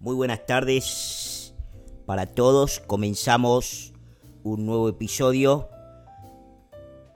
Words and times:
Muy 0.00 0.14
buenas 0.16 0.44
tardes 0.44 1.54
para 2.04 2.26
todos. 2.26 2.80
Comenzamos 2.80 3.92
un 4.42 4.66
nuevo 4.66 4.88
episodio 4.88 5.68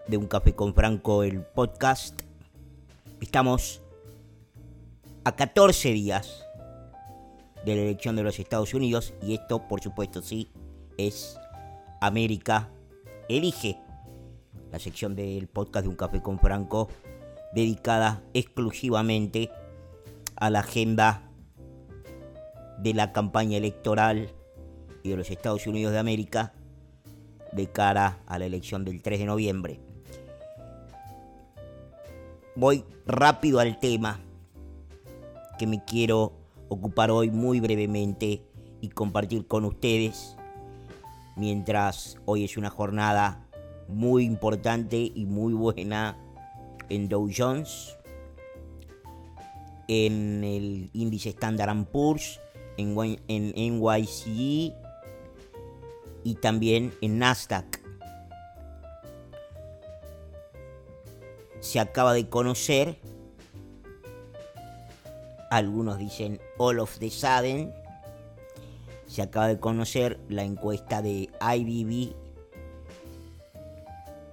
de 0.06 0.16
Un 0.16 0.26
Café 0.26 0.54
con 0.54 0.74
Franco, 0.74 1.22
el 1.22 1.42
podcast. 1.42 2.22
Estamos 3.20 3.82
a 5.24 5.36
14 5.36 5.92
días 5.92 6.46
de 7.66 7.76
la 7.76 7.82
elección 7.82 8.16
de 8.16 8.22
los 8.22 8.38
Estados 8.38 8.72
Unidos 8.72 9.12
y 9.22 9.34
esto, 9.34 9.66
por 9.68 9.82
supuesto, 9.82 10.22
sí, 10.22 10.48
es 10.96 11.38
América 12.00 12.70
Elige, 13.28 13.78
la 14.72 14.78
sección 14.78 15.14
del 15.14 15.48
podcast 15.48 15.84
de 15.84 15.90
Un 15.90 15.96
Café 15.96 16.22
con 16.22 16.38
Franco 16.38 16.88
dedicada 17.52 18.22
exclusivamente 18.34 19.50
a 20.36 20.48
la 20.48 20.60
agenda 20.60 21.27
de 22.78 22.94
la 22.94 23.12
campaña 23.12 23.56
electoral 23.56 24.30
y 25.02 25.10
de 25.10 25.16
los 25.16 25.30
Estados 25.30 25.66
Unidos 25.66 25.92
de 25.92 25.98
América 25.98 26.52
de 27.52 27.66
cara 27.66 28.18
a 28.26 28.38
la 28.38 28.46
elección 28.46 28.84
del 28.84 29.02
3 29.02 29.20
de 29.20 29.24
noviembre. 29.26 29.80
Voy 32.54 32.84
rápido 33.06 33.60
al 33.60 33.78
tema 33.78 34.20
que 35.58 35.66
me 35.66 35.84
quiero 35.84 36.32
ocupar 36.68 37.10
hoy 37.10 37.30
muy 37.30 37.60
brevemente 37.60 38.42
y 38.80 38.88
compartir 38.88 39.46
con 39.46 39.64
ustedes, 39.64 40.36
mientras 41.36 42.16
hoy 42.24 42.44
es 42.44 42.56
una 42.56 42.70
jornada 42.70 43.46
muy 43.88 44.24
importante 44.24 44.96
y 45.14 45.24
muy 45.24 45.52
buena 45.52 46.16
en 46.88 47.08
Dow 47.08 47.28
Jones, 47.34 47.96
en 49.88 50.44
el 50.44 50.90
índice 50.92 51.30
Standard 51.30 51.86
Poor's, 51.86 52.40
en, 52.78 53.20
en 53.28 53.52
NYCE 53.54 54.74
y 56.24 56.34
también 56.40 56.94
en 57.00 57.18
Nasdaq. 57.18 57.80
Se 61.60 61.80
acaba 61.80 62.14
de 62.14 62.28
conocer, 62.28 62.98
algunos 65.50 65.98
dicen 65.98 66.40
all 66.56 66.78
of 66.78 66.98
the 66.98 67.10
sudden, 67.10 67.74
se 69.06 69.22
acaba 69.22 69.48
de 69.48 69.58
conocer 69.58 70.20
la 70.28 70.44
encuesta 70.44 71.02
de 71.02 71.30
IBB 71.40 72.14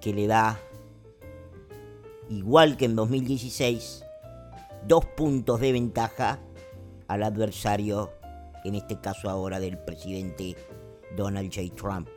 que 0.01 0.13
le 0.13 0.27
da, 0.27 0.59
igual 2.29 2.77
que 2.77 2.85
en 2.85 2.95
2016, 2.95 4.03
dos 4.85 5.03
puntos 5.05 5.59
de 5.61 5.71
ventaja 5.71 6.39
al 7.07 7.23
adversario, 7.23 8.11
en 8.65 8.75
este 8.75 8.99
caso 8.99 9.29
ahora 9.29 9.59
del 9.59 9.77
presidente 9.77 10.55
Donald 11.15 11.53
J. 11.53 11.73
Trump. 11.75 12.09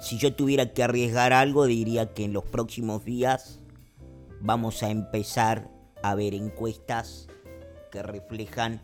Si 0.00 0.18
yo 0.18 0.34
tuviera 0.34 0.72
que 0.72 0.82
arriesgar 0.82 1.32
algo, 1.32 1.66
diría 1.66 2.14
que 2.14 2.24
en 2.24 2.32
los 2.32 2.44
próximos 2.44 3.04
días 3.04 3.60
vamos 4.40 4.82
a 4.82 4.90
empezar 4.90 5.68
a 6.02 6.14
ver 6.14 6.34
encuestas 6.34 7.28
que 7.90 8.02
reflejan 8.02 8.80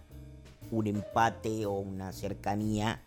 un 0.70 0.86
empate 0.86 1.66
o 1.66 1.72
una 1.72 2.12
cercanía 2.12 3.02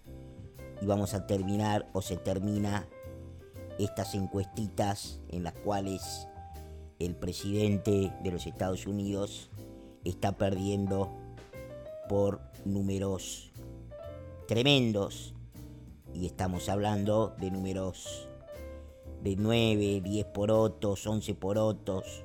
y 0.81 0.85
vamos 0.85 1.13
a 1.13 1.27
terminar 1.27 1.89
o 1.93 2.01
se 2.01 2.17
termina 2.17 2.87
estas 3.79 4.15
encuestitas 4.15 5.19
en 5.29 5.43
las 5.43 5.53
cuales 5.53 6.27
el 6.99 7.15
presidente 7.15 8.11
de 8.23 8.31
los 8.31 8.47
Estados 8.47 8.87
Unidos 8.87 9.49
está 10.03 10.37
perdiendo 10.37 11.11
por 12.07 12.41
números 12.65 13.51
tremendos 14.47 15.33
y 16.13 16.25
estamos 16.25 16.69
hablando 16.69 17.35
de 17.39 17.51
números 17.51 18.27
de 19.21 19.35
9, 19.35 20.01
10 20.01 20.25
por 20.27 20.51
otros, 20.51 21.05
11 21.05 21.35
por 21.35 21.57
otros. 21.57 22.23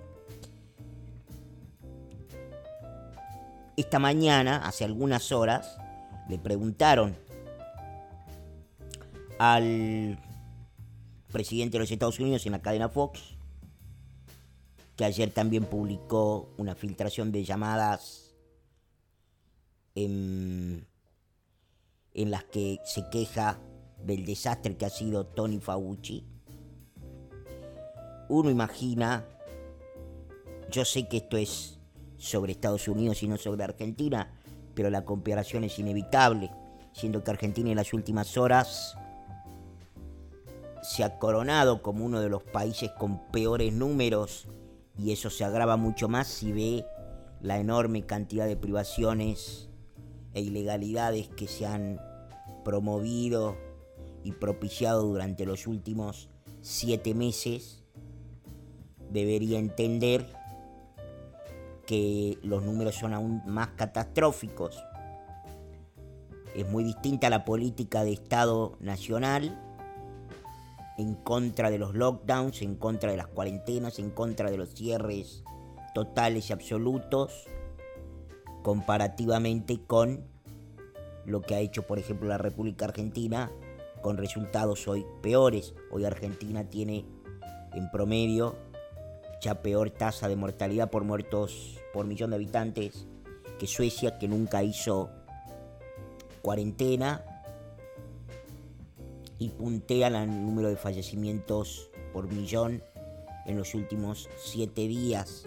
Esta 3.77 3.99
mañana, 3.99 4.59
hace 4.67 4.85
algunas 4.85 5.33
horas, 5.33 5.79
le 6.29 6.39
preguntaron 6.39 7.17
al 9.39 10.19
presidente 11.33 11.73
de 11.73 11.79
los 11.81 11.91
Estados 11.91 12.21
Unidos 12.21 12.47
en 12.47 12.53
la 12.53 12.63
cadena 12.63 12.89
Fox, 12.89 13.21
que 14.97 15.05
ayer 15.05 15.31
también 15.31 15.65
publicó 15.65 16.51
una 16.59 16.75
filtración 16.75 17.33
de 17.33 17.45
llamadas 17.45 18.32
en, 19.95 20.87
las 22.15 22.45
que 22.45 22.79
se 22.85 23.09
queja 23.11 23.59
del 24.05 24.25
desastre 24.25 24.77
que 24.77 24.87
ha 24.87 24.91
sido 24.91 25.27
Tony 25.27 25.59
Fauci. 25.59 26.27
Uno 28.29 28.51
imagina, 28.51 29.27
yo 30.71 30.85
sé 30.85 31.09
que 31.09 31.19
esto 31.19 31.37
es 31.37 31.79
sobre 32.19 32.53
Estados 32.53 32.89
Unidos 32.89 33.23
y 33.23 33.29
no 33.29 33.37
sobre 33.37 33.65
Argentina, 33.65 34.33
pero 34.75 34.91
la 34.91 35.05
comparación 35.05 35.65
es 35.65 35.79
inevitable, 35.79 36.51
siendo 36.93 37.23
que 37.23 37.31
Argentina 37.31 37.71
en 37.71 37.77
las 37.77 37.93
últimas 37.93 38.37
horas 38.37 38.97
se 40.83 41.05
ha 41.05 41.19
coronado 41.19 41.83
como 41.83 42.05
uno 42.05 42.21
de 42.21 42.29
los 42.29 42.43
países 42.43 42.91
con 42.99 43.31
peores 43.31 43.73
números 43.73 44.49
y 44.99 45.13
eso 45.13 45.31
se 45.31 45.45
agrava 45.45 45.77
mucho 45.77 46.09
más 46.09 46.27
si 46.27 46.53
ve 46.53 46.85
la 47.41 47.59
enorme 47.59 48.05
cantidad 48.05 48.47
de 48.47 48.57
privaciones 48.57 49.69
e 50.35 50.41
ilegalidades 50.41 51.29
que 51.29 51.47
se 51.47 51.67
han 51.67 52.01
promovido 52.65 53.57
y 54.25 54.33
propiciado 54.33 55.03
durante 55.03 55.47
los 55.47 55.67
últimos 55.67 56.29
siete 56.61 57.15
meses, 57.15 57.83
debería 59.11 59.59
entender 59.59 60.27
que 61.87 62.39
los 62.43 62.63
números 62.63 62.95
son 62.95 63.13
aún 63.13 63.43
más 63.47 63.69
catastróficos. 63.71 64.83
Es 66.55 66.69
muy 66.69 66.85
distinta 66.85 67.31
la 67.31 67.45
política 67.45 68.05
de 68.05 68.13
Estado 68.13 68.77
nacional 68.81 69.59
en 70.99 71.15
contra 71.15 71.71
de 71.71 71.79
los 71.79 71.95
lockdowns, 71.95 72.63
en 72.63 72.77
contra 72.77 73.11
de 73.11 73.17
las 73.17 73.27
cuarentenas, 73.27 73.99
en 73.99 74.11
contra 74.11 74.51
de 74.51 74.59
los 74.59 74.75
cierres 74.75 75.43
totales 75.95 76.51
y 76.51 76.53
absolutos, 76.53 77.47
comparativamente 78.63 79.81
con 79.87 80.25
lo 81.27 81.43
que 81.43 81.55
ha 81.55 81.61
hecho, 81.61 81.83
por 81.83 81.99
ejemplo, 81.99 82.29
la 82.29 82.39
República 82.39 82.87
Argentina, 82.87 83.51
con 84.01 84.17
resultados 84.17 84.89
hoy 84.89 85.07
peores. 85.23 85.75
Hoy 85.91 86.05
Argentina 86.05 86.65
tiene 86.65 87.05
en 87.73 87.91
promedio 87.91 88.57
ya 89.41 89.63
peor 89.63 89.91
tasa 89.91 90.29
de 90.29 90.37
mortalidad 90.37 90.91
por 90.91 91.05
muertos 91.05 91.79
por 91.93 92.07
millón 92.07 92.31
de 92.31 92.37
habitantes 92.37 93.07
que 93.59 93.67
Suecia, 93.67 94.19
que 94.19 94.29
nunca 94.29 94.63
hizo 94.63 95.11
cuarentena 96.43 97.25
y 99.39 99.49
puntean 99.51 100.15
al 100.15 100.29
número 100.29 100.69
de 100.69 100.77
fallecimientos 100.77 101.91
por 102.13 102.33
millón 102.33 102.83
en 103.47 103.57
los 103.57 103.75
últimos 103.75 104.29
siete 104.37 104.83
días. 104.83 105.47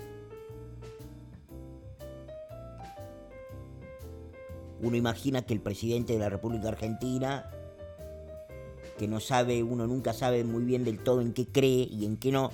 Uno 4.85 4.97
imagina 4.97 5.41
que 5.41 5.55
el 5.55 5.61
presidente 5.61 6.13
de 6.13 6.19
la 6.19 6.29
República 6.29 6.67
Argentina, 6.67 7.49
que 8.99 9.07
no 9.07 9.19
sabe, 9.19 9.63
uno 9.63 9.87
nunca 9.87 10.13
sabe 10.13 10.43
muy 10.43 10.63
bien 10.63 10.83
del 10.85 10.99
todo 10.99 11.21
en 11.21 11.33
qué 11.33 11.47
cree 11.47 11.87
y 11.89 12.05
en 12.05 12.17
qué 12.17 12.31
no, 12.31 12.51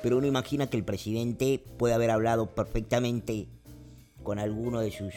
pero 0.00 0.18
uno 0.18 0.28
imagina 0.28 0.68
que 0.70 0.76
el 0.76 0.84
presidente 0.84 1.60
puede 1.76 1.94
haber 1.94 2.12
hablado 2.12 2.46
perfectamente 2.46 3.48
con 4.22 4.38
alguno 4.38 4.78
de 4.78 4.92
sus 4.92 5.12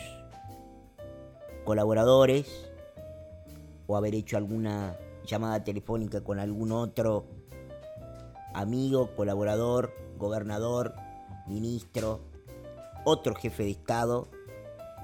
colaboradores 1.65 2.47
o 3.85 3.95
haber 3.95 4.15
hecho 4.15 4.35
alguna 4.35 4.97
llamada 5.27 5.63
telefónica 5.63 6.21
con 6.21 6.39
algún 6.39 6.71
otro 6.71 7.27
amigo, 8.55 9.11
colaborador, 9.15 9.93
gobernador, 10.17 10.95
ministro, 11.45 12.21
otro 13.05 13.35
jefe 13.35 13.65
de 13.65 13.69
Estado 13.69 14.29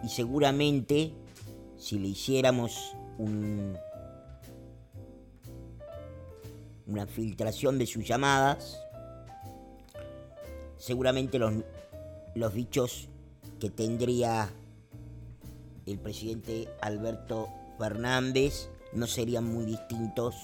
y 0.03 0.09
seguramente 0.09 1.13
si 1.77 1.99
le 1.99 2.09
hiciéramos 2.09 2.95
una 6.87 7.07
filtración 7.07 7.77
de 7.77 7.85
sus 7.85 8.07
llamadas, 8.07 8.79
seguramente 10.77 11.39
los, 11.39 11.53
los 12.35 12.53
dichos 12.53 13.07
que 13.59 13.69
tendría 13.69 14.49
el 15.85 15.99
presidente 15.99 16.69
Alberto 16.81 17.49
Fernández 17.77 18.69
no 18.93 19.07
serían 19.07 19.45
muy 19.45 19.65
distintos 19.65 20.35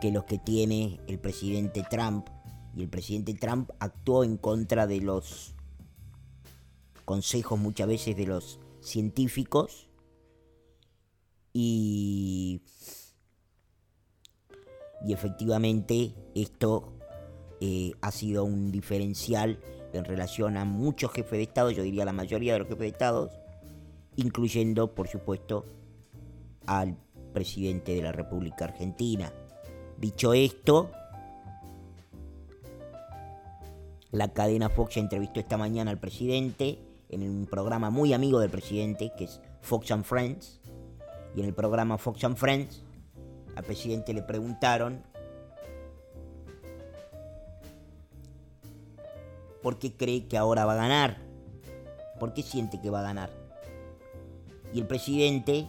que 0.00 0.10
los 0.10 0.24
que 0.24 0.38
tiene 0.38 1.00
el 1.06 1.18
presidente 1.18 1.84
Trump. 1.88 2.26
Y 2.74 2.82
el 2.82 2.88
presidente 2.88 3.34
Trump 3.34 3.70
actuó 3.78 4.24
en 4.24 4.36
contra 4.36 4.86
de 4.86 5.00
los 5.00 5.54
consejos 7.12 7.60
muchas 7.60 7.88
veces 7.88 8.16
de 8.16 8.24
los 8.24 8.58
científicos 8.80 9.86
y, 11.52 12.62
y 15.06 15.12
efectivamente 15.12 16.14
esto 16.34 16.94
eh, 17.60 17.92
ha 18.00 18.10
sido 18.10 18.44
un 18.44 18.72
diferencial 18.72 19.58
en 19.92 20.06
relación 20.06 20.56
a 20.56 20.64
muchos 20.64 21.12
jefes 21.12 21.32
de 21.32 21.42
Estado, 21.42 21.70
yo 21.70 21.82
diría 21.82 22.06
la 22.06 22.14
mayoría 22.14 22.54
de 22.54 22.60
los 22.60 22.68
jefes 22.68 22.80
de 22.80 22.88
Estado, 22.88 23.30
incluyendo, 24.16 24.94
por 24.94 25.06
supuesto, 25.06 25.66
al 26.64 26.96
presidente 27.34 27.94
de 27.94 28.00
la 28.00 28.12
República 28.12 28.64
Argentina. 28.64 29.30
Dicho 29.98 30.32
esto, 30.32 30.90
la 34.12 34.32
cadena 34.32 34.70
Fox 34.70 34.96
entrevistó 34.96 35.40
esta 35.40 35.58
mañana 35.58 35.90
al 35.90 36.00
presidente 36.00 36.78
en 37.12 37.22
un 37.22 37.46
programa 37.46 37.90
muy 37.90 38.12
amigo 38.12 38.40
del 38.40 38.50
presidente, 38.50 39.12
que 39.16 39.24
es 39.24 39.40
Fox 39.60 39.90
and 39.92 40.04
Friends. 40.04 40.60
Y 41.36 41.40
en 41.40 41.46
el 41.46 41.54
programa 41.54 41.98
Fox 41.98 42.24
and 42.24 42.36
Friends, 42.36 42.82
al 43.54 43.64
presidente 43.64 44.12
le 44.12 44.22
preguntaron 44.22 45.02
por 49.62 49.78
qué 49.78 49.94
cree 49.94 50.26
que 50.26 50.36
ahora 50.36 50.64
va 50.64 50.72
a 50.72 50.76
ganar, 50.76 51.18
por 52.18 52.32
qué 52.34 52.42
siente 52.42 52.80
que 52.80 52.90
va 52.90 53.00
a 53.00 53.04
ganar. 53.04 53.30
Y 54.72 54.80
el 54.80 54.86
presidente 54.86 55.68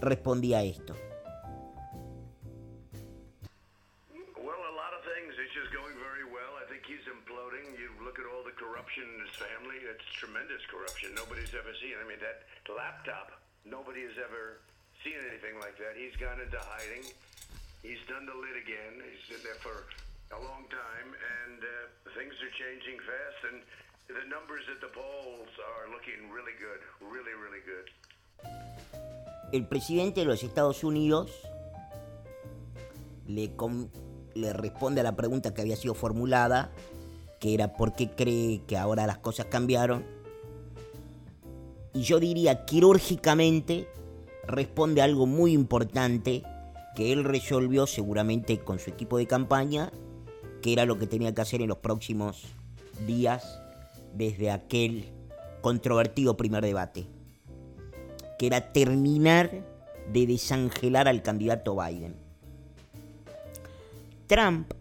respondía 0.00 0.58
a 0.58 0.62
esto. 0.62 0.94
El 29.52 29.66
presidente 29.66 30.20
de 30.20 30.26
los 30.26 30.42
Estados 30.42 30.82
Unidos 30.82 31.30
le, 33.26 33.52
responde 34.54 35.02
a 35.02 35.04
la 35.04 35.14
pregunta 35.14 35.52
que 35.52 35.60
había 35.60 35.76
sido 35.76 35.94
formulada, 35.94 36.72
que 37.38 37.52
era 37.52 37.74
por 37.74 37.92
qué 37.92 38.10
cree 38.10 38.62
que 38.66 38.78
ahora 38.78 39.06
las 39.06 39.18
cosas 39.18 39.46
cambiaron. 39.46 40.04
Y 41.92 42.02
yo 42.02 42.18
diría 42.18 42.64
quirúrgicamente 42.64 43.88
responde 44.44 45.02
algo 45.02 45.26
muy 45.26 45.52
importante 45.52 46.42
que 46.96 47.12
él 47.12 47.24
resolvió 47.24 47.86
seguramente 47.86 48.58
con 48.58 48.78
su 48.78 48.90
equipo 48.90 49.18
de 49.18 49.26
campaña, 49.26 49.92
que 50.62 50.72
era 50.72 50.86
lo 50.86 50.98
que 50.98 51.06
tenía 51.06 51.34
que 51.34 51.42
hacer 51.42 51.60
en 51.60 51.68
los 51.68 51.78
próximos 51.78 52.44
días 53.06 53.61
desde 54.14 54.50
aquel 54.50 55.06
controvertido 55.60 56.36
primer 56.36 56.64
debate 56.64 57.06
que 58.42 58.48
era 58.48 58.72
terminar 58.72 59.50
de 60.12 60.26
desangelar 60.26 61.06
al 61.06 61.22
candidato 61.22 61.76
Biden. 61.76 62.16
Trump, 64.26 64.72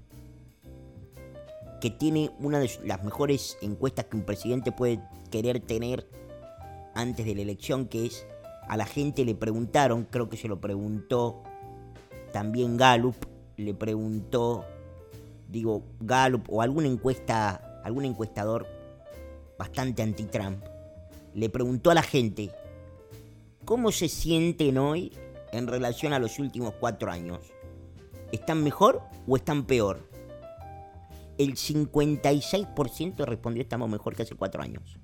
que 1.79 1.91
tiene 1.91 2.31
una 2.39 2.57
de 2.57 2.71
las 2.85 3.03
mejores 3.03 3.59
encuestas 3.61 4.05
que 4.05 4.17
un 4.17 4.23
presidente 4.23 4.71
puede 4.71 4.99
querer 5.29 5.59
tener 5.59 6.07
antes 6.95 7.23
de 7.23 7.35
la 7.35 7.43
elección, 7.43 7.85
que 7.85 8.07
es 8.07 8.25
a 8.67 8.77
la 8.77 8.85
gente 8.85 9.25
le 9.25 9.35
preguntaron, 9.35 10.07
creo 10.09 10.27
que 10.27 10.37
se 10.37 10.47
lo 10.47 10.59
preguntó 10.59 11.43
también 12.33 12.77
Gallup, 12.77 13.15
le 13.57 13.75
preguntó, 13.75 14.65
digo, 15.49 15.83
Gallup 15.99 16.45
o 16.49 16.63
alguna 16.63 16.87
encuesta, 16.87 17.81
algún 17.83 18.05
encuestador 18.05 18.65
bastante 19.61 20.01
anti-Trump, 20.01 20.65
le 21.35 21.47
preguntó 21.47 21.91
a 21.91 21.93
la 21.93 22.01
gente, 22.01 22.49
¿Cómo 23.63 23.91
se 23.91 24.09
sienten 24.09 24.79
hoy 24.79 25.13
en 25.51 25.67
relación 25.67 26.13
a 26.13 26.19
los 26.19 26.39
últimos 26.39 26.73
cuatro 26.79 27.11
años? 27.11 27.39
¿Están 28.31 28.63
mejor 28.63 29.03
o 29.27 29.35
están 29.35 29.65
peor? 29.65 30.09
El 31.37 31.53
56% 31.53 33.23
respondió 33.23 33.61
estamos 33.61 33.87
mejor 33.87 34.15
que 34.15 34.23
hace 34.23 34.33
cuatro 34.33 34.63
años. 34.63 34.97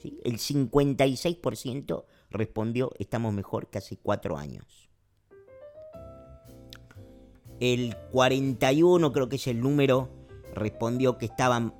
¿Sí? 0.00 0.18
El 0.24 0.38
56% 0.38 2.04
respondió 2.30 2.92
estamos 2.98 3.34
mejor 3.34 3.68
que 3.68 3.76
hace 3.76 3.98
cuatro 3.98 4.38
años. 4.38 4.85
El 7.60 7.96
41 8.12 9.12
creo 9.12 9.28
que 9.28 9.36
es 9.36 9.46
el 9.46 9.60
número 9.60 10.08
respondió 10.54 11.16
que 11.18 11.26
estaban 11.26 11.74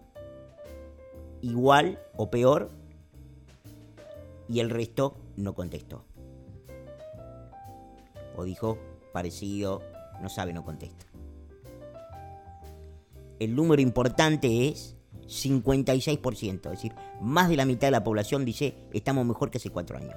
igual 1.43 1.99
o 2.17 2.31
peor 2.31 2.71
y 4.49 4.61
el 4.61 4.71
resto 4.71 5.17
no 5.37 5.55
contestó. 5.55 6.05
O 8.37 8.45
dijo 8.45 8.79
parecido, 9.13 9.83
no 10.23 10.29
sabe, 10.29 10.53
no 10.53 10.65
contesta. 10.65 11.07
El 13.39 13.55
número 13.55 13.83
importante 13.83 14.69
es 14.69 14.97
56%, 15.27 16.55
es 16.57 16.71
decir, 16.71 16.95
más 17.21 17.49
de 17.49 17.57
la 17.57 17.67
mitad 17.67 17.89
de 17.89 17.93
la 17.93 18.05
población 18.05 18.45
dice 18.45 18.75
estamos 18.93 19.27
mejor 19.27 19.51
que 19.51 19.59
hace 19.59 19.71
cuatro 19.71 19.99
años. 19.99 20.17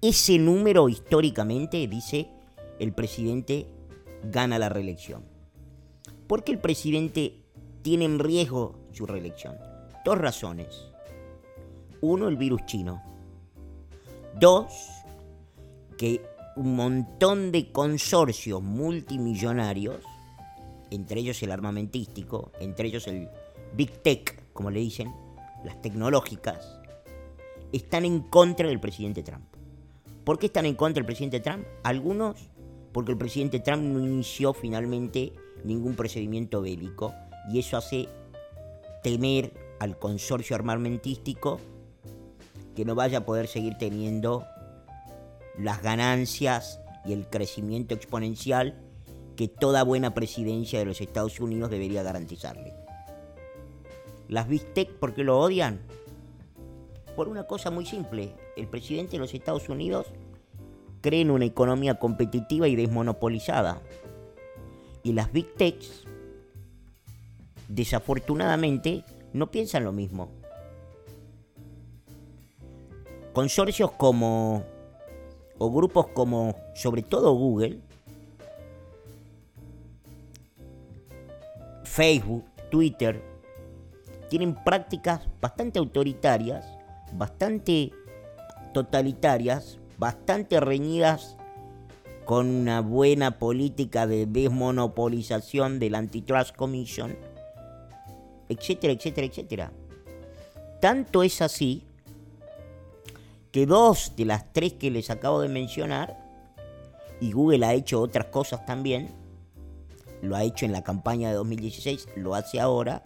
Ese 0.00 0.38
número 0.38 0.88
históricamente, 0.88 1.86
dice, 1.88 2.28
el 2.78 2.92
presidente 2.92 3.66
gana 4.24 4.58
la 4.58 4.68
reelección. 4.68 5.24
¿Por 6.26 6.44
qué 6.44 6.52
el 6.52 6.58
presidente 6.58 7.44
tiene 7.82 8.04
en 8.04 8.18
riesgo 8.18 8.78
su 8.92 9.06
reelección? 9.06 9.56
Dos 10.04 10.18
razones. 10.18 10.88
Uno, 12.00 12.28
el 12.28 12.36
virus 12.36 12.64
chino. 12.66 13.02
Dos, 14.38 14.72
que 15.96 16.22
un 16.56 16.76
montón 16.76 17.52
de 17.52 17.72
consorcios 17.72 18.62
multimillonarios, 18.62 20.02
entre 20.90 21.20
ellos 21.20 21.42
el 21.42 21.50
armamentístico, 21.50 22.52
entre 22.60 22.88
ellos 22.88 23.06
el 23.06 23.28
Big 23.74 24.02
Tech, 24.02 24.52
como 24.52 24.70
le 24.70 24.80
dicen, 24.80 25.12
las 25.64 25.80
tecnológicas, 25.80 26.78
están 27.72 28.04
en 28.04 28.20
contra 28.20 28.68
del 28.68 28.80
presidente 28.80 29.22
Trump. 29.22 29.44
¿Por 30.24 30.38
qué 30.38 30.46
están 30.46 30.66
en 30.66 30.74
contra 30.74 31.00
del 31.00 31.06
presidente 31.06 31.40
Trump? 31.40 31.64
Algunos 31.84 32.48
porque 32.98 33.12
el 33.12 33.18
presidente 33.18 33.60
Trump 33.60 33.84
no 33.84 34.00
inició 34.00 34.52
finalmente 34.52 35.32
ningún 35.62 35.94
procedimiento 35.94 36.62
bélico 36.62 37.14
y 37.48 37.60
eso 37.60 37.76
hace 37.76 38.08
temer 39.04 39.52
al 39.78 40.00
consorcio 40.00 40.56
armamentístico 40.56 41.60
que 42.74 42.84
no 42.84 42.96
vaya 42.96 43.18
a 43.18 43.24
poder 43.24 43.46
seguir 43.46 43.78
teniendo 43.78 44.44
las 45.56 45.80
ganancias 45.80 46.80
y 47.04 47.12
el 47.12 47.28
crecimiento 47.28 47.94
exponencial 47.94 48.82
que 49.36 49.46
toda 49.46 49.84
buena 49.84 50.12
presidencia 50.12 50.80
de 50.80 50.86
los 50.86 51.00
Estados 51.00 51.38
Unidos 51.38 51.70
debería 51.70 52.02
garantizarle. 52.02 52.74
Las 54.26 54.48
Big 54.48 54.74
Tech, 54.74 54.90
¿por 54.94 55.14
qué 55.14 55.22
lo 55.22 55.38
odian? 55.38 55.82
Por 57.14 57.28
una 57.28 57.46
cosa 57.46 57.70
muy 57.70 57.86
simple. 57.86 58.34
El 58.56 58.66
presidente 58.66 59.12
de 59.12 59.18
los 59.18 59.34
Estados 59.34 59.68
Unidos 59.68 60.08
cree 61.00 61.20
en 61.20 61.30
una 61.30 61.44
economía 61.44 61.98
competitiva 61.98 62.68
y 62.68 62.76
desmonopolizada. 62.76 63.80
Y 65.02 65.12
las 65.12 65.32
Big 65.32 65.54
Techs, 65.54 66.04
desafortunadamente, 67.68 69.04
no 69.32 69.50
piensan 69.50 69.84
lo 69.84 69.92
mismo. 69.92 70.28
Consorcios 73.32 73.92
como, 73.92 74.64
o 75.58 75.70
grupos 75.70 76.08
como, 76.08 76.56
sobre 76.74 77.02
todo 77.02 77.32
Google, 77.34 77.78
Facebook, 81.84 82.44
Twitter, 82.70 83.22
tienen 84.28 84.54
prácticas 84.54 85.26
bastante 85.40 85.78
autoritarias, 85.78 86.66
bastante 87.12 87.92
totalitarias, 88.74 89.77
bastante 89.98 90.60
reñidas 90.60 91.36
con 92.24 92.46
una 92.46 92.80
buena 92.80 93.38
política 93.38 94.06
de 94.06 94.26
desmonopolización 94.26 95.78
del 95.78 95.94
Antitrust 95.94 96.54
Commission, 96.54 97.16
etcétera, 98.48 98.92
etcétera, 98.92 99.26
etcétera. 99.26 99.72
Tanto 100.80 101.22
es 101.22 101.42
así 101.42 101.84
que 103.50 103.66
dos 103.66 104.12
de 104.16 104.26
las 104.26 104.52
tres 104.52 104.74
que 104.74 104.90
les 104.90 105.10
acabo 105.10 105.40
de 105.40 105.48
mencionar, 105.48 106.16
y 107.20 107.32
Google 107.32 107.66
ha 107.66 107.74
hecho 107.74 108.00
otras 108.00 108.26
cosas 108.26 108.64
también, 108.64 109.08
lo 110.22 110.36
ha 110.36 110.44
hecho 110.44 110.66
en 110.66 110.72
la 110.72 110.84
campaña 110.84 111.30
de 111.30 111.34
2016, 111.34 112.08
lo 112.16 112.34
hace 112.34 112.60
ahora, 112.60 113.02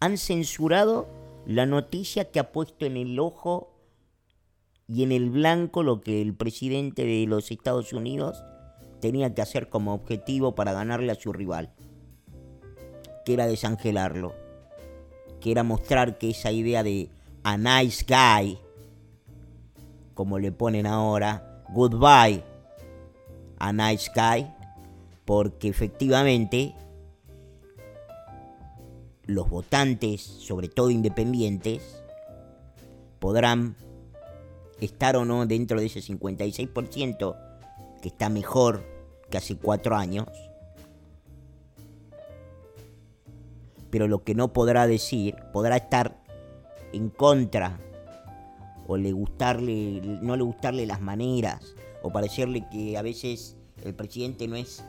han 0.00 0.18
censurado 0.18 1.21
la 1.46 1.66
noticia 1.66 2.30
que 2.30 2.40
ha 2.40 2.52
puesto 2.52 2.86
en 2.86 2.96
el 2.96 3.18
ojo 3.18 3.72
y 4.86 5.02
en 5.02 5.12
el 5.12 5.30
blanco 5.30 5.82
lo 5.82 6.00
que 6.00 6.20
el 6.20 6.34
presidente 6.34 7.04
de 7.04 7.26
los 7.26 7.50
Estados 7.50 7.92
Unidos 7.92 8.44
tenía 9.00 9.34
que 9.34 9.42
hacer 9.42 9.68
como 9.68 9.94
objetivo 9.94 10.54
para 10.54 10.72
ganarle 10.72 11.10
a 11.10 11.16
su 11.16 11.32
rival, 11.32 11.72
que 13.24 13.34
era 13.34 13.46
desangelarlo, 13.46 14.34
que 15.40 15.50
era 15.50 15.64
mostrar 15.64 16.18
que 16.18 16.30
esa 16.30 16.52
idea 16.52 16.82
de 16.82 17.10
a 17.42 17.56
nice 17.56 18.04
guy, 18.06 18.58
como 20.14 20.38
le 20.38 20.52
ponen 20.52 20.86
ahora, 20.86 21.64
goodbye 21.70 22.44
a 23.58 23.72
nice 23.72 24.10
guy, 24.14 24.46
porque 25.24 25.68
efectivamente 25.68 26.74
los 29.24 29.48
votantes, 29.48 30.20
sobre 30.20 30.68
todo 30.68 30.90
independientes, 30.90 32.02
podrán 33.18 33.76
estar 34.80 35.16
o 35.16 35.24
no 35.24 35.46
dentro 35.46 35.78
de 35.78 35.86
ese 35.86 36.00
56%, 36.00 37.36
que 38.00 38.08
está 38.08 38.28
mejor 38.28 38.84
que 39.30 39.38
hace 39.38 39.56
cuatro 39.56 39.96
años. 39.96 40.26
Pero 43.90 44.08
lo 44.08 44.24
que 44.24 44.34
no 44.34 44.52
podrá 44.52 44.86
decir, 44.86 45.36
podrá 45.52 45.76
estar 45.76 46.20
en 46.92 47.10
contra 47.10 47.78
o 48.86 48.96
le 48.96 49.12
gustarle, 49.12 50.00
no 50.22 50.36
le 50.36 50.42
gustarle 50.42 50.86
las 50.86 51.00
maneras 51.00 51.74
o 52.02 52.10
parecerle 52.10 52.66
que 52.70 52.96
a 52.98 53.02
veces 53.02 53.56
el 53.84 53.94
presidente 53.94 54.48
no 54.48 54.56
es 54.56 54.84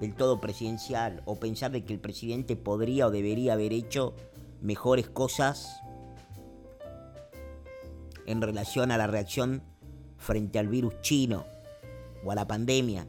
del 0.00 0.14
todo 0.14 0.40
presidencial 0.40 1.22
o 1.24 1.36
pensar 1.36 1.70
de 1.70 1.84
que 1.84 1.92
el 1.92 2.00
presidente 2.00 2.56
podría 2.56 3.06
o 3.06 3.10
debería 3.10 3.54
haber 3.54 3.72
hecho 3.72 4.14
mejores 4.60 5.08
cosas 5.08 5.80
en 8.26 8.42
relación 8.42 8.90
a 8.90 8.98
la 8.98 9.06
reacción 9.06 9.62
frente 10.18 10.58
al 10.58 10.68
virus 10.68 11.00
chino 11.00 11.44
o 12.24 12.30
a 12.30 12.34
la 12.34 12.46
pandemia 12.46 13.06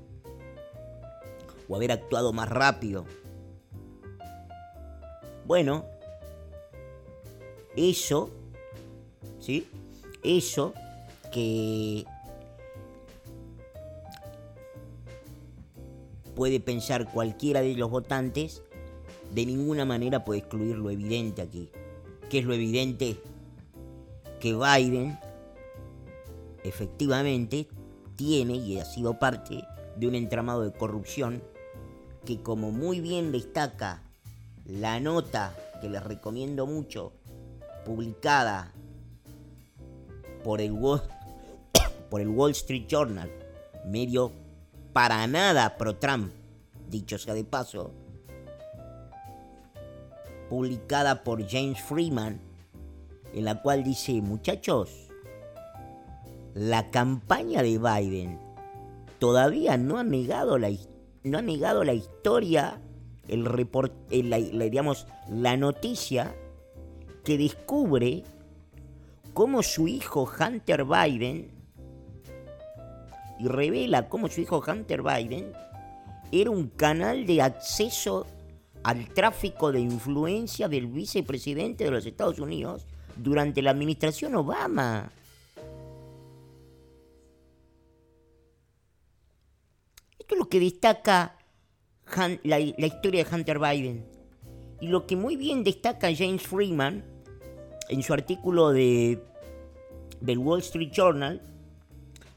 o 1.68 1.76
haber 1.76 1.92
actuado 1.92 2.34
más 2.34 2.50
rápido. 2.50 3.06
Bueno, 5.46 5.86
eso, 7.76 8.32
¿sí? 9.40 9.68
Eso 10.24 10.74
que 11.32 12.06
puede 16.40 16.62
pensar 16.62 17.12
cualquiera 17.12 17.60
de 17.60 17.76
los 17.76 17.92
votantes, 17.92 18.62
de 19.36 19.46
ninguna 19.46 19.84
manera 19.84 20.24
puede 20.24 20.40
excluir 20.40 20.78
lo 20.78 20.90
evidente 20.90 21.42
aquí. 21.42 21.70
¿Qué 22.30 22.40
es 22.40 22.46
lo 22.46 22.54
evidente? 22.54 23.18
Que 24.40 24.56
Biden 24.56 25.20
efectivamente 26.64 27.68
tiene 28.16 28.56
y 28.56 28.80
ha 28.80 28.86
sido 28.86 29.20
parte 29.20 29.66
de 29.98 30.08
un 30.08 30.16
entramado 30.16 30.62
de 30.62 30.72
corrupción 30.72 31.44
que 32.24 32.42
como 32.42 32.72
muy 32.72 33.02
bien 33.02 33.34
destaca 33.34 34.02
la 34.64 35.02
nota 35.02 35.54
que 35.82 35.90
les 35.90 36.02
recomiendo 36.02 36.66
mucho, 36.66 37.12
publicada 37.86 38.72
por 40.46 40.62
el 40.62 40.72
Wall, 40.72 41.02
por 42.10 42.22
el 42.22 42.30
Wall 42.30 42.52
Street 42.52 42.86
Journal, 42.88 43.30
medio 43.86 44.32
para 44.94 45.26
nada 45.28 45.78
pro-Trump, 45.78 46.32
dicho 46.90 47.18
sea 47.18 47.34
de 47.34 47.44
paso, 47.44 47.92
publicada 50.50 51.24
por 51.24 51.48
James 51.48 51.82
Freeman, 51.82 52.40
en 53.34 53.46
la 53.46 53.62
cual 53.62 53.84
dice, 53.84 54.22
muchachos, 54.22 55.10
la 56.54 56.90
campaña 56.90 57.62
de 57.62 57.78
Biden 57.78 58.40
todavía 59.20 59.78
no 59.78 59.98
ha 60.00 60.04
negado 60.04 60.58
la, 60.58 60.70
no 61.24 61.38
ha 61.38 61.42
negado 61.42 61.84
la 61.84 61.94
historia, 61.94 62.82
el 63.28 63.46
report, 63.46 63.94
la, 64.12 64.38
digamos, 64.38 65.06
la 65.30 65.56
noticia 65.58 66.36
que 67.24 67.38
descubre 67.38 68.24
cómo 69.34 69.62
su 69.62 69.88
hijo 69.88 70.28
Hunter 70.28 70.86
Biden 70.86 71.59
y 73.40 73.48
revela 73.48 74.10
cómo 74.10 74.28
su 74.28 74.42
hijo 74.42 74.64
Hunter 74.66 75.02
Biden 75.02 75.54
era 76.32 76.52
un 76.52 76.68
canal 76.68 77.26
de 77.26 77.42
acceso 77.42 78.28
al 78.84 79.10
tráfico 79.10 79.72
de 79.72 79.80
influencia 79.80 80.68
del 80.68 80.88
vicepresidente 80.88 81.84
de 81.84 81.92
los 81.92 82.06
Estados 82.06 82.40
Unidos 82.40 82.86
durante 83.16 83.62
la 83.62 83.72
administración 83.72 84.36
Obama. 84.36 85.12
Esto 90.18 90.36
es 90.36 90.40
lo 90.40 90.50
que 90.50 90.60
destaca 90.60 91.36
la, 92.44 92.60
historia 92.60 93.24
de 93.24 93.36
Hunter 93.36 93.60
Biden. 93.60 94.06
Y 94.82 94.88
lo 94.88 95.06
que 95.06 95.16
muy 95.16 95.36
bien 95.36 95.64
destaca 95.64 96.10
James 96.16 96.42
Freeman 96.44 97.04
en 97.90 98.04
su 98.04 98.14
artículo 98.14 98.70
de, 98.72 99.22
del 100.22 100.38
Wall 100.38 100.60
Street 100.60 100.92
Journal, 100.92 101.42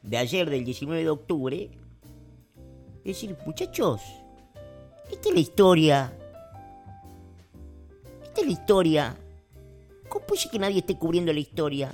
de 0.03 0.17
ayer, 0.17 0.51
del 0.51 0.65
19 0.65 1.03
de 1.03 1.11
octubre, 1.11 1.71
es 2.99 3.05
decir, 3.05 3.37
muchachos, 3.47 4.01
esta 5.11 5.29
es 5.29 5.35
la 5.35 5.41
historia. 5.41 6.13
Esta 8.23 8.41
es 8.41 8.47
la 8.47 8.53
historia. 8.53 9.17
¿Cómo 10.09 10.25
puede 10.27 10.41
ser 10.41 10.51
que 10.51 10.59
nadie 10.59 10.79
esté 10.79 10.97
cubriendo 10.97 11.33
la 11.33 11.41
historia? 11.41 11.91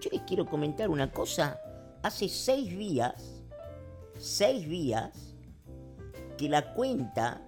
Yo 0.00 0.10
les 0.10 0.22
quiero 0.22 0.46
comentar 0.46 0.88
una 0.90 1.10
cosa. 1.10 1.60
Hace 2.02 2.28
seis 2.28 2.76
días, 2.76 3.42
seis 4.18 4.68
días, 4.68 5.34
que 6.36 6.48
la 6.48 6.74
cuenta 6.74 7.40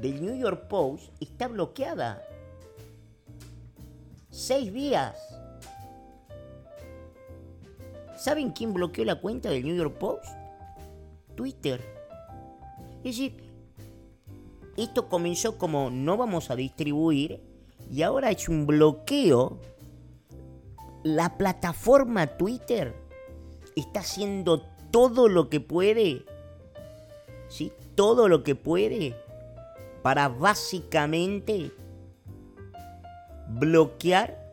del 0.00 0.20
New 0.20 0.36
York 0.36 0.68
Post 0.68 1.10
está 1.20 1.48
bloqueada. 1.48 2.22
Seis 4.30 4.72
días. 4.72 5.16
¿Saben 8.16 8.50
quién 8.50 8.72
bloqueó 8.72 9.04
la 9.04 9.20
cuenta 9.20 9.50
del 9.50 9.64
New 9.64 9.76
York 9.76 9.98
Post? 9.98 10.24
Twitter. 11.34 11.80
Es 12.98 13.16
decir, 13.16 13.36
esto 14.76 15.08
comenzó 15.08 15.58
como 15.58 15.90
no 15.90 16.16
vamos 16.16 16.50
a 16.50 16.56
distribuir 16.56 17.40
y 17.92 18.02
ahora 18.02 18.30
es 18.30 18.48
un 18.48 18.66
bloqueo. 18.66 19.58
La 21.04 21.36
plataforma 21.36 22.26
Twitter 22.26 22.94
está 23.76 24.00
haciendo 24.00 24.62
todo 24.90 25.28
lo 25.28 25.48
que 25.48 25.60
puede, 25.60 26.24
¿sí? 27.48 27.72
Todo 27.94 28.28
lo 28.28 28.42
que 28.42 28.54
puede 28.54 29.14
para 30.02 30.28
básicamente 30.28 31.70
bloquear 33.48 34.45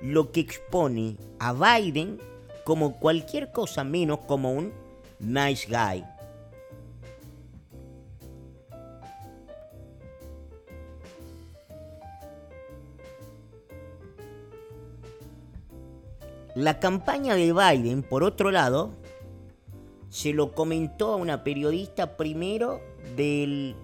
lo 0.00 0.30
que 0.30 0.40
expone 0.40 1.16
a 1.38 1.52
Biden 1.52 2.18
como 2.64 2.98
cualquier 2.98 3.50
cosa 3.50 3.84
menos 3.84 4.20
como 4.20 4.52
un 4.52 4.72
nice 5.18 5.66
guy. 5.68 6.04
La 16.54 16.80
campaña 16.80 17.36
de 17.36 17.52
Biden, 17.52 18.02
por 18.02 18.24
otro 18.24 18.50
lado, 18.50 18.90
se 20.08 20.32
lo 20.32 20.52
comentó 20.52 21.12
a 21.12 21.16
una 21.16 21.44
periodista 21.44 22.16
primero 22.16 22.80
del 23.16 23.76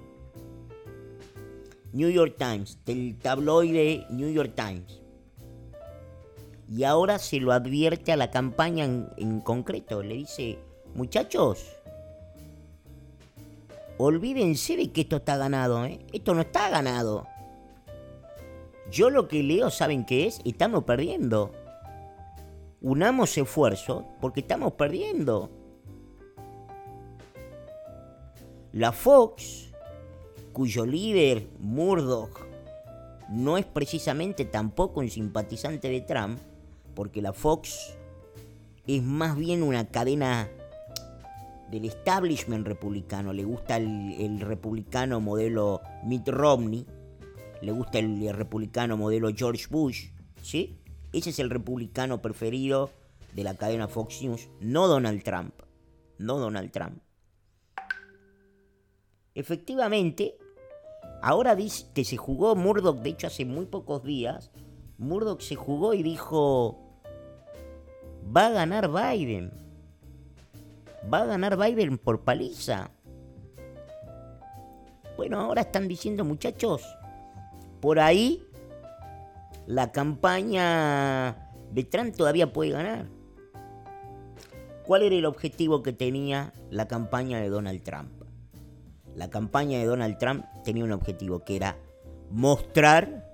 New 1.92 2.10
York 2.10 2.34
Times, 2.36 2.78
del 2.84 3.16
tabloide 3.16 4.06
New 4.10 4.32
York 4.32 4.54
Times 4.56 5.03
y 6.74 6.82
ahora 6.82 7.20
se 7.20 7.38
lo 7.38 7.52
advierte 7.52 8.10
a 8.10 8.16
la 8.16 8.32
campaña 8.32 8.84
en, 8.84 9.40
concreto. 9.42 10.02
Le 10.02 10.16
dice, 10.16 10.58
muchachos, 10.96 11.64
olvídense 13.96 14.76
de 14.76 14.90
que 14.90 15.02
esto 15.02 15.16
está 15.16 15.36
ganado, 15.36 15.84
¿eh? 15.84 16.00
Esto 16.12 16.34
no 16.34 16.40
está 16.40 16.70
ganado. 16.70 17.28
Yo 18.90 19.08
lo 19.08 19.28
que 19.28 19.44
leo, 19.44 19.70
¿saben 19.70 20.04
qué 20.04 20.26
es? 20.26 20.40
Estamos 20.44 20.82
perdiendo. 20.82 21.52
Unamos 22.80 23.38
esfuerzos 23.38 24.02
porque 24.20 24.40
estamos 24.40 24.72
perdiendo. 24.72 25.50
La 28.72 28.90
Fox, 28.90 29.72
cuyo 30.52 30.84
líder, 30.84 31.46
Murdoch, 31.60 32.40
no 33.28 33.58
es 33.58 33.64
precisamente 33.64 34.44
tampoco 34.44 34.98
un 34.98 35.08
simpatizante 35.08 35.88
de 35.88 36.00
Trump, 36.00 36.40
porque 36.94 37.22
la 37.22 37.32
Fox 37.32 37.96
es 38.86 39.02
más 39.02 39.36
bien 39.36 39.62
una 39.62 39.86
cadena 39.88 40.48
del 41.70 41.86
establishment 41.86 42.66
republicano. 42.66 43.32
Le 43.32 43.44
gusta 43.44 43.76
el, 43.76 44.40
republicano 44.40 45.20
modelo 45.20 45.80
Mitt 46.04 46.28
Romney, 46.28 46.86
le 47.62 47.72
gusta 47.72 47.98
el, 47.98 48.32
republicano 48.32 48.96
modelo 48.96 49.30
George 49.34 49.66
Bush, 49.70 50.10
¿sí? 50.42 50.78
Ese 51.12 51.30
es 51.30 51.38
el 51.38 51.50
republicano 51.50 52.20
preferido 52.20 52.90
de 53.34 53.44
la 53.44 53.54
cadena 53.54 53.88
Fox 53.88 54.22
News, 54.22 54.48
no 54.60 54.86
Donald 54.86 55.22
Trump, 55.22 55.54
no 56.18 56.38
Donald 56.38 56.70
Trump. 56.70 57.00
Efectivamente, 59.34 60.36
ahora 61.22 61.56
dice 61.56 61.86
que 61.92 62.04
se 62.04 62.16
jugó 62.16 62.54
Murdoch, 62.54 62.98
de 62.98 63.10
hecho 63.10 63.26
hace 63.26 63.44
muy 63.44 63.66
pocos 63.66 64.04
días, 64.04 64.52
Murdoch 64.98 65.40
se 65.40 65.56
jugó 65.56 65.94
y 65.94 66.04
dijo, 66.04 66.83
va 68.24 68.46
a 68.46 68.50
ganar 68.50 68.88
Biden. 68.88 69.52
Va 71.12 71.22
a 71.22 71.26
ganar 71.26 71.56
Biden 71.56 71.98
por 71.98 72.20
paliza. 72.20 72.90
Bueno, 75.16 75.40
ahora 75.40 75.62
están 75.62 75.86
diciendo 75.86 76.24
muchachos, 76.24 76.82
por 77.80 78.00
ahí 78.00 78.42
la 79.66 79.92
campaña 79.92 81.36
de 81.72 81.84
Trump 81.84 82.16
todavía 82.16 82.52
puede 82.52 82.70
ganar. 82.70 83.06
¿Cuál 84.84 85.02
era 85.02 85.14
el 85.14 85.24
objetivo 85.24 85.82
que 85.82 85.92
tenía 85.92 86.52
la 86.70 86.88
campaña 86.88 87.40
de 87.40 87.48
Donald 87.48 87.82
Trump? 87.82 88.10
La 89.14 89.30
campaña 89.30 89.78
de 89.78 89.86
Donald 89.86 90.18
Trump 90.18 90.44
tenía 90.64 90.84
un 90.84 90.92
objetivo 90.92 91.44
que 91.44 91.56
era 91.56 91.76
mostrar 92.30 93.33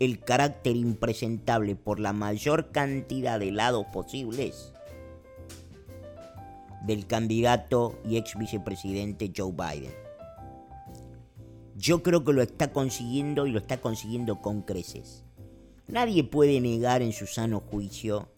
el 0.00 0.20
carácter 0.20 0.76
impresentable 0.76 1.74
por 1.74 1.98
la 1.98 2.12
mayor 2.12 2.70
cantidad 2.70 3.40
de 3.40 3.50
lados 3.50 3.86
posibles 3.92 4.72
del 6.86 7.06
candidato 7.06 7.98
y 8.04 8.16
ex 8.16 8.38
vicepresidente 8.38 9.32
Joe 9.36 9.52
Biden. 9.52 9.92
Yo 11.76 12.02
creo 12.02 12.24
que 12.24 12.32
lo 12.32 12.42
está 12.42 12.72
consiguiendo 12.72 13.46
y 13.46 13.52
lo 13.52 13.58
está 13.58 13.80
consiguiendo 13.80 14.40
con 14.40 14.62
creces. 14.62 15.24
Nadie 15.88 16.24
puede 16.24 16.60
negar 16.60 17.02
en 17.02 17.12
su 17.12 17.26
sano 17.26 17.60
juicio 17.60 18.28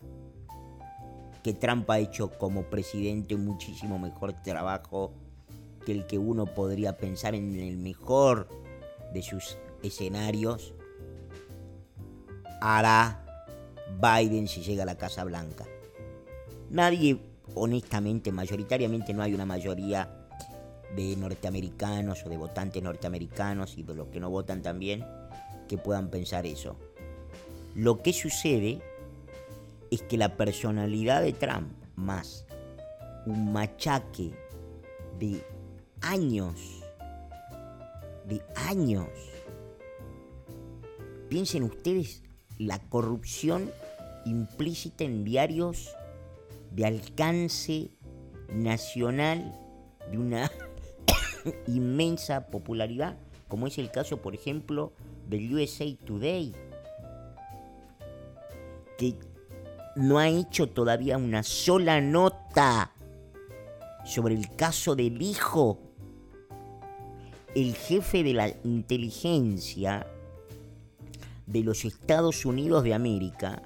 que 1.43 1.55
Trump 1.55 1.89
ha 1.91 1.99
hecho 1.99 2.31
como 2.39 2.65
presidente 2.65 3.37
muchísimo 3.37 3.99
mejor 3.99 4.35
trabajo 4.43 5.13
que 5.85 5.93
el 5.93 6.07
que 6.07 6.19
uno 6.19 6.47
podría 6.47 6.97
pensar 6.97 7.35
en 7.35 7.59
el 7.59 7.77
mejor 7.77 8.49
de 9.13 9.23
sus 9.23 9.57
escenarios 9.83 10.75
hará 12.61 13.25
Biden 14.01 14.49
si 14.49 14.63
llega 14.63 14.85
a 14.85 14.87
la 14.87 14.97
Casa 14.97 15.25
Blanca. 15.25 15.67
Nadie, 16.71 17.21
honestamente, 17.55 18.33
mayoritariamente 18.33 19.13
no 19.13 19.23
hay 19.23 19.35
una 19.35 19.47
mayoría 19.47 20.09
de 20.95 21.17
norteamericanos 21.17 22.25
o 22.25 22.29
de 22.29 22.37
votantes 22.37 22.83
norteamericanos 22.83 23.79
y 23.79 23.83
de 23.83 23.95
los 23.95 24.09
que 24.09 24.21
no 24.21 24.31
votan 24.31 24.63
también 24.63 25.05
que 25.69 25.79
puedan 25.79 26.09
pensar 26.11 26.47
eso. 26.47 26.77
Lo 27.75 28.03
que 28.03 28.13
sucede 28.13 28.81
es 29.91 30.03
que 30.03 30.17
la 30.17 30.37
personalidad 30.37 31.23
de 31.23 31.33
Trump 31.33 31.73
más 31.97 32.45
un 33.27 33.53
machaque 33.53 34.33
de 35.19 35.45
años, 36.01 36.83
de 38.27 38.43
años. 38.57 39.09
Piensen 41.29 41.63
ustedes 41.65 42.23
la 42.61 42.79
corrupción 42.79 43.71
implícita 44.27 45.05
en 45.05 45.25
diarios 45.25 45.97
de 46.73 46.85
alcance 46.85 47.91
nacional 48.53 49.59
de 50.11 50.19
una 50.19 50.53
inmensa 51.67 52.49
popularidad, 52.49 53.17
como 53.49 53.67
es 53.67 53.79
el 53.79 53.91
caso, 53.91 54.19
por 54.19 54.35
ejemplo, 54.35 54.93
del 55.27 55.55
USA 55.55 55.87
Today, 56.05 56.53
que 58.99 59.15
no 59.97 60.19
ha 60.19 60.29
hecho 60.29 60.69
todavía 60.69 61.17
una 61.17 61.43
sola 61.43 62.03
nota 62.03 62.93
sobre 64.05 64.35
el 64.35 64.55
caso 64.55 64.95
del 64.95 65.23
hijo. 65.23 65.81
El 67.55 67.75
jefe 67.75 68.23
de 68.23 68.35
la 68.35 68.53
inteligencia 68.65 70.07
de 71.51 71.65
los 71.65 71.85
Estados 71.85 72.45
Unidos 72.45 72.85
de 72.85 72.95
América 72.95 73.63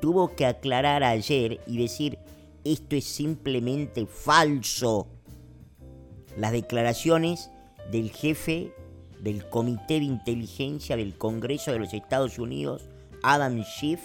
tuvo 0.00 0.34
que 0.34 0.46
aclarar 0.46 1.02
ayer 1.02 1.60
y 1.66 1.78
decir 1.78 2.18
esto 2.64 2.96
es 2.96 3.04
simplemente 3.04 4.06
falso. 4.06 5.08
Las 6.36 6.52
declaraciones 6.52 7.50
del 7.90 8.10
jefe 8.10 8.72
del 9.20 9.48
Comité 9.48 9.94
de 9.94 10.04
Inteligencia 10.04 10.96
del 10.96 11.16
Congreso 11.16 11.72
de 11.72 11.80
los 11.80 11.92
Estados 11.92 12.38
Unidos, 12.38 12.88
Adam 13.22 13.62
Schiff, 13.62 14.00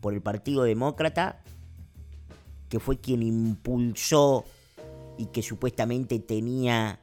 por 0.00 0.14
el 0.14 0.20
Partido 0.20 0.62
Demócrata, 0.64 1.42
que 2.68 2.80
fue 2.80 2.98
quien 2.98 3.22
impulsó 3.22 4.44
y 5.16 5.26
que 5.26 5.42
supuestamente 5.42 6.18
tenía 6.18 7.00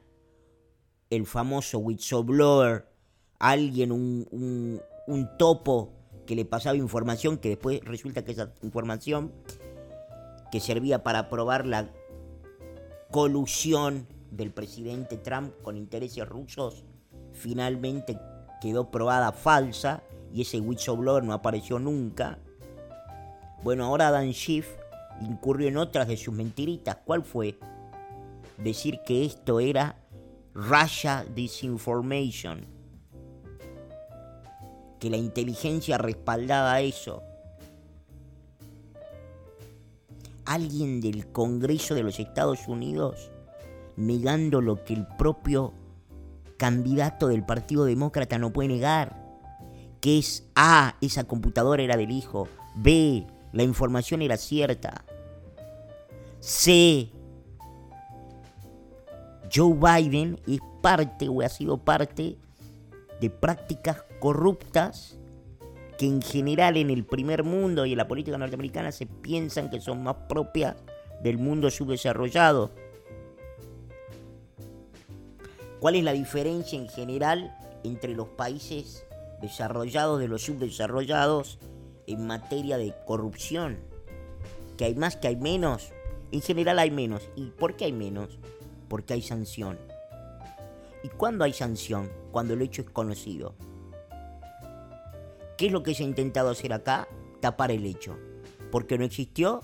el 1.10 1.26
famoso 1.26 1.78
whistleblower, 1.78 2.86
alguien, 3.38 3.92
un, 3.92 4.80
un 5.06 5.36
topo 5.36 5.92
que 6.26 6.34
le 6.34 6.44
pasaba 6.44 6.76
información 6.76 7.38
que 7.38 7.50
después 7.50 7.80
resulta 7.84 8.24
que 8.24 8.32
esa 8.32 8.52
información 8.62 9.32
que 10.50 10.60
servía 10.60 11.02
para 11.02 11.28
probar 11.28 11.66
la 11.66 11.90
colusión 13.10 14.06
del 14.30 14.50
presidente 14.50 15.16
Trump 15.16 15.52
con 15.62 15.76
intereses 15.76 16.26
rusos 16.28 16.84
finalmente 17.32 18.18
quedó 18.60 18.90
probada 18.90 19.32
falsa 19.32 20.02
y 20.32 20.42
ese 20.42 20.60
whistleblower 20.60 21.22
no 21.22 21.32
apareció 21.32 21.78
nunca. 21.78 22.38
Bueno, 23.62 23.84
ahora 23.84 24.10
Dan 24.10 24.32
Schiff 24.32 24.68
incurrió 25.20 25.68
en 25.68 25.76
otras 25.76 26.08
de 26.08 26.16
sus 26.16 26.34
mentiritas. 26.34 26.98
¿Cuál 27.04 27.22
fue? 27.22 27.58
Decir 28.58 29.00
que 29.06 29.24
esto 29.24 29.60
era 29.60 29.96
Russia 30.54 31.24
Disinformation 31.34 32.73
que 35.04 35.10
la 35.10 35.18
inteligencia 35.18 35.98
respaldaba 35.98 36.80
eso. 36.80 37.22
Alguien 40.46 41.02
del 41.02 41.30
Congreso 41.30 41.94
de 41.94 42.02
los 42.02 42.18
Estados 42.18 42.68
Unidos 42.68 43.30
negando 43.96 44.62
lo 44.62 44.82
que 44.82 44.94
el 44.94 45.06
propio 45.18 45.74
candidato 46.56 47.28
del 47.28 47.44
Partido 47.44 47.84
Demócrata 47.84 48.38
no 48.38 48.50
puede 48.50 48.70
negar, 48.70 49.22
que 50.00 50.16
es 50.16 50.48
A, 50.54 50.96
esa 51.02 51.24
computadora 51.24 51.82
era 51.82 51.98
del 51.98 52.10
hijo, 52.10 52.48
B, 52.74 53.26
la 53.52 53.62
información 53.62 54.22
era 54.22 54.38
cierta, 54.38 55.04
C, 56.40 57.10
Joe 59.54 59.74
Biden 59.74 60.40
es 60.46 60.60
parte 60.80 61.28
o 61.28 61.42
ha 61.42 61.50
sido 61.50 61.76
parte 61.76 62.38
de 63.20 63.28
prácticas 63.28 64.02
corruptas 64.24 65.18
que 65.98 66.06
en 66.06 66.22
general 66.22 66.78
en 66.78 66.88
el 66.88 67.04
primer 67.04 67.44
mundo 67.44 67.84
y 67.84 67.92
en 67.92 67.98
la 67.98 68.08
política 68.08 68.38
norteamericana 68.38 68.90
se 68.90 69.04
piensan 69.04 69.68
que 69.68 69.82
son 69.82 70.02
más 70.02 70.16
propias 70.30 70.76
del 71.22 71.36
mundo 71.36 71.70
subdesarrollado. 71.70 72.70
¿Cuál 75.78 75.96
es 75.96 76.04
la 76.04 76.14
diferencia 76.14 76.78
en 76.78 76.88
general 76.88 77.54
entre 77.84 78.14
los 78.14 78.28
países 78.28 79.04
desarrollados 79.42 80.18
de 80.18 80.28
los 80.28 80.40
subdesarrollados 80.40 81.58
en 82.06 82.26
materia 82.26 82.78
de 82.78 82.94
corrupción? 83.04 83.76
¿Que 84.78 84.86
hay 84.86 84.94
más, 84.94 85.16
que 85.16 85.28
hay 85.28 85.36
menos? 85.36 85.92
En 86.32 86.40
general 86.40 86.78
hay 86.78 86.90
menos. 86.90 87.28
¿Y 87.36 87.50
por 87.50 87.76
qué 87.76 87.84
hay 87.84 87.92
menos? 87.92 88.38
Porque 88.88 89.12
hay 89.12 89.20
sanción. 89.20 89.78
¿Y 91.02 91.08
cuándo 91.08 91.44
hay 91.44 91.52
sanción? 91.52 92.10
Cuando 92.32 92.54
el 92.54 92.62
hecho 92.62 92.80
es 92.80 92.88
conocido. 92.88 93.54
¿Qué 95.56 95.66
es 95.66 95.72
lo 95.72 95.84
que 95.84 95.94
se 95.94 96.02
ha 96.02 96.06
intentado 96.06 96.50
hacer 96.50 96.72
acá? 96.72 97.06
Tapar 97.40 97.70
el 97.70 97.86
hecho. 97.86 98.18
Porque 98.72 98.98
no 98.98 99.04
existió 99.04 99.60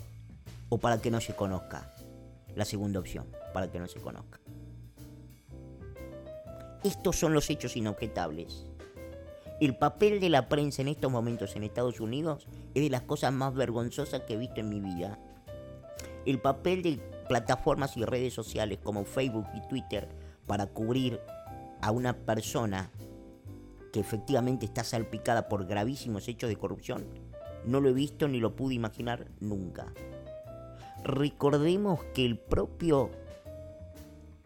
o 0.68 0.78
para 0.78 1.02
que 1.02 1.10
no 1.10 1.20
se 1.20 1.34
conozca. 1.34 1.92
La 2.54 2.64
segunda 2.64 3.00
opción, 3.00 3.26
para 3.52 3.70
que 3.70 3.80
no 3.80 3.88
se 3.88 4.00
conozca. 4.00 4.38
Estos 6.84 7.16
son 7.16 7.34
los 7.34 7.50
hechos 7.50 7.76
inobjetables. 7.76 8.66
El 9.60 9.76
papel 9.76 10.20
de 10.20 10.30
la 10.30 10.48
prensa 10.48 10.80
en 10.80 10.88
estos 10.88 11.10
momentos 11.10 11.56
en 11.56 11.64
Estados 11.64 12.00
Unidos 12.00 12.46
es 12.74 12.82
de 12.82 12.88
las 12.88 13.02
cosas 13.02 13.32
más 13.32 13.52
vergonzosas 13.54 14.22
que 14.22 14.34
he 14.34 14.38
visto 14.38 14.60
en 14.60 14.68
mi 14.68 14.80
vida. 14.80 15.18
El 16.24 16.40
papel 16.40 16.82
de 16.82 16.98
plataformas 17.28 17.96
y 17.96 18.04
redes 18.04 18.32
sociales 18.32 18.78
como 18.82 19.04
Facebook 19.04 19.46
y 19.54 19.68
Twitter 19.68 20.08
para 20.46 20.66
cubrir 20.66 21.20
a 21.82 21.90
una 21.90 22.16
persona 22.16 22.90
que 23.92 24.00
efectivamente 24.00 24.66
está 24.66 24.84
salpicada 24.84 25.48
por 25.48 25.66
gravísimos 25.66 26.28
hechos 26.28 26.48
de 26.48 26.56
corrupción 26.56 27.04
no 27.64 27.80
lo 27.80 27.90
he 27.90 27.92
visto 27.92 28.28
ni 28.28 28.40
lo 28.40 28.56
pude 28.56 28.74
imaginar 28.74 29.26
nunca. 29.40 29.92
Recordemos 31.04 32.04
que 32.14 32.24
el 32.24 32.38
propio 32.38 33.10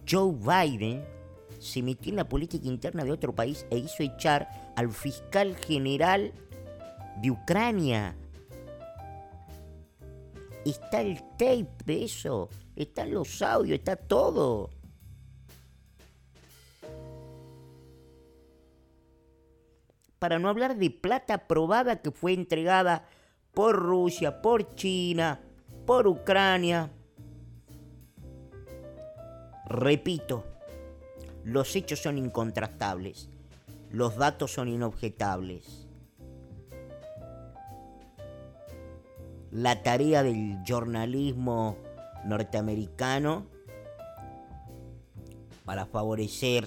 Joe 0.09 0.33
Biden 0.33 1.05
se 1.59 1.83
metió 1.83 2.11
en 2.11 2.17
la 2.17 2.29
política 2.29 2.67
interna 2.67 3.05
de 3.05 3.13
otro 3.13 3.35
país 3.35 3.67
e 3.71 3.79
hizo 3.79 4.03
echar 4.03 4.73
al 4.77 4.91
fiscal 4.91 5.57
general 5.57 6.33
de 7.21 7.31
Ucrania. 7.31 8.17
Está 10.65 11.01
el 11.01 11.21
tape 11.33 11.69
de 11.85 12.05
eso, 12.05 12.49
están 12.77 13.13
los 13.13 13.43
audios, 13.43 13.79
está 13.79 13.97
todo. 13.97 14.71
Para 20.25 20.39
no 20.39 20.49
hablar 20.49 20.79
de 20.79 20.89
plata 20.89 21.37
probada 21.47 22.01
que 22.01 22.11
fue 22.11 22.33
entregada 22.33 23.05
por 23.53 23.77
Rusia, 23.77 24.41
por 24.41 24.75
China, 24.75 25.39
por 25.85 26.07
Ucrania. 26.07 26.91
Repito, 29.67 30.47
los 31.45 31.77
hechos 31.77 32.01
son 32.01 32.17
incontrastables, 32.17 33.29
los 33.91 34.17
datos 34.17 34.51
son 34.51 34.69
inobjetables. 34.69 35.87
La 39.51 39.83
tarea 39.83 40.23
del 40.23 40.57
jornalismo 40.67 41.77
norteamericano 42.25 43.45
para 45.67 45.85
favorecer 45.85 46.65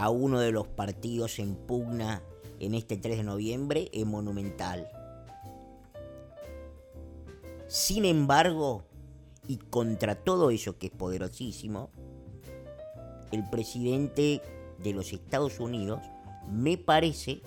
a 0.00 0.08
uno 0.08 0.40
de 0.40 0.50
los 0.50 0.66
partidos 0.66 1.38
en 1.40 1.54
pugna 1.54 2.22
en 2.58 2.72
este 2.72 2.96
3 2.96 3.18
de 3.18 3.22
noviembre 3.22 3.90
es 3.92 4.06
monumental. 4.06 4.90
Sin 7.68 8.06
embargo, 8.06 8.84
y 9.46 9.58
contra 9.58 10.14
todo 10.14 10.50
eso 10.50 10.78
que 10.78 10.86
es 10.86 10.92
poderosísimo, 10.92 11.90
el 13.30 13.44
presidente 13.50 14.40
de 14.82 14.94
los 14.94 15.12
Estados 15.12 15.60
Unidos, 15.60 16.00
me 16.48 16.78
parece, 16.78 17.42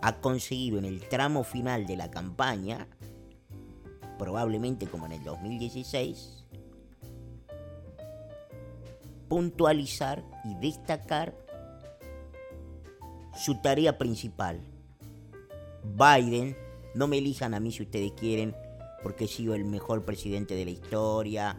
ha 0.00 0.20
conseguido 0.20 0.78
en 0.78 0.84
el 0.84 1.00
tramo 1.08 1.42
final 1.42 1.88
de 1.88 1.96
la 1.96 2.08
campaña, 2.08 2.86
probablemente 4.16 4.86
como 4.86 5.06
en 5.06 5.12
el 5.12 5.24
2016, 5.24 6.44
puntualizar 9.28 10.22
y 10.44 10.54
destacar 10.54 11.47
su 13.38 13.54
tarea 13.60 13.98
principal. 13.98 14.60
Biden, 15.84 16.56
no 16.94 17.06
me 17.06 17.18
elijan 17.18 17.54
a 17.54 17.60
mí 17.60 17.70
si 17.70 17.84
ustedes 17.84 18.12
quieren, 18.12 18.54
porque 19.02 19.24
he 19.24 19.28
sido 19.28 19.54
el 19.54 19.64
mejor 19.64 20.04
presidente 20.04 20.54
de 20.54 20.64
la 20.64 20.72
historia, 20.72 21.56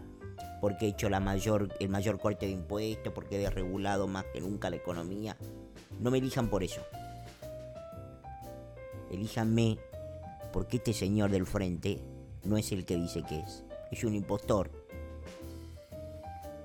porque 0.59 0.85
he 0.85 0.89
hecho 0.89 1.09
la 1.09 1.21
mayor, 1.21 1.73
el 1.79 1.87
mayor 1.87 2.19
corte 2.19 2.47
de 2.47 2.51
impuestos, 2.51 3.13
porque 3.13 3.37
he 3.37 3.39
desregulado 3.39 4.07
más 4.07 4.25
que 4.25 4.41
nunca 4.41 4.69
la 4.69 4.75
economía. 4.75 5.37
No 5.99 6.11
me 6.11 6.17
elijan 6.17 6.49
por 6.49 6.63
eso. 6.63 6.81
Elíjanme 9.09 9.77
porque 10.51 10.77
este 10.77 10.93
señor 10.93 11.31
del 11.31 11.45
frente 11.45 12.01
no 12.43 12.57
es 12.57 12.71
el 12.73 12.85
que 12.85 12.97
dice 12.97 13.23
que 13.23 13.39
es. 13.39 13.63
Es 13.89 14.03
un 14.03 14.15
impostor. 14.15 14.69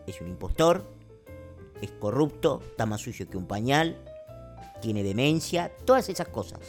Es 0.06 0.20
un 0.20 0.28
impostor, 0.28 0.84
es 1.80 1.90
corrupto, 1.92 2.60
está 2.62 2.84
más 2.84 3.00
sucio 3.00 3.26
que 3.26 3.38
un 3.38 3.46
pañal, 3.46 3.96
tiene 4.84 5.02
demencia, 5.02 5.72
todas 5.86 6.10
esas 6.10 6.28
cosas. 6.28 6.60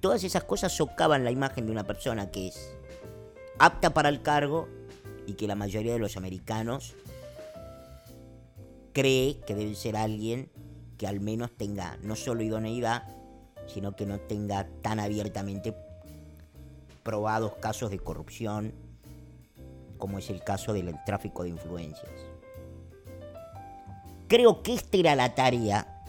Todas 0.00 0.24
esas 0.24 0.44
cosas 0.44 0.74
socavan 0.74 1.24
la 1.24 1.30
imagen 1.30 1.66
de 1.66 1.72
una 1.72 1.84
persona 1.84 2.30
que 2.30 2.48
es 2.48 2.74
apta 3.58 3.92
para 3.92 4.08
el 4.08 4.22
cargo 4.22 4.66
y 5.26 5.34
que 5.34 5.46
la 5.46 5.54
mayoría 5.54 5.92
de 5.92 5.98
los 5.98 6.16
americanos 6.16 6.94
cree 8.94 9.40
que 9.46 9.54
debe 9.54 9.74
ser 9.74 9.94
alguien 9.94 10.48
que 10.96 11.06
al 11.06 11.20
menos 11.20 11.50
tenga 11.54 11.98
no 12.02 12.16
solo 12.16 12.42
idoneidad, 12.42 13.06
sino 13.66 13.94
que 13.94 14.06
no 14.06 14.18
tenga 14.18 14.66
tan 14.80 14.98
abiertamente 14.98 15.76
probados 17.02 17.56
casos 17.56 17.90
de 17.90 17.98
corrupción 17.98 18.72
como 19.98 20.16
es 20.16 20.30
el 20.30 20.42
caso 20.42 20.72
del 20.72 20.96
tráfico 21.04 21.42
de 21.42 21.50
influencias. 21.50 22.10
Creo 24.28 24.62
que 24.62 24.72
esta 24.72 24.96
era 24.96 25.14
la 25.14 25.34
tarea 25.34 26.01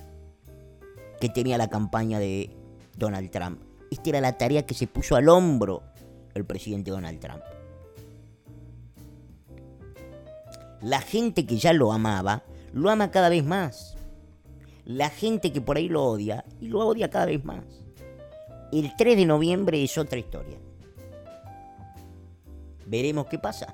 que 1.24 1.30
tenía 1.30 1.58
la 1.58 1.70
campaña 1.70 2.20
de 2.20 2.50
Donald 2.98 3.32
Trump. 3.32 3.62
Esta 3.90 4.10
era 4.10 4.20
la 4.20 4.38
tarea 4.38 4.66
que 4.66 4.74
se 4.74 4.88
puso 4.88 5.16
al 5.16 5.30
hombro 5.30 5.82
el 6.34 6.44
presidente 6.44 6.92
Donald 6.92 7.22
Trump. 7.22 7.42
La 10.82 11.00
gente 11.00 11.46
que 11.46 11.56
ya 11.56 11.72
lo 11.72 11.94
amaba, 11.94 12.44
lo 12.74 12.90
ama 12.90 13.10
cada 13.10 13.30
vez 13.30 13.46
más. 13.46 13.96
La 14.84 15.10
gente 15.10 15.54
que 15.54 15.62
por 15.62 15.78
ahí 15.78 15.88
lo 15.88 16.04
odia, 16.04 16.44
y 16.60 16.68
lo 16.68 16.86
odia 16.86 17.10
cada 17.10 17.28
vez 17.28 17.46
más. 17.46 17.64
El 18.74 18.94
3 18.98 19.16
de 19.16 19.26
noviembre 19.26 19.82
es 19.82 19.98
otra 19.98 20.20
historia. 20.20 20.58
Veremos 22.86 23.28
qué 23.28 23.40
pasa. 23.40 23.74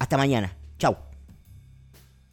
Hasta 0.00 0.16
mañana. 0.16 0.52
Chao. 0.76 1.11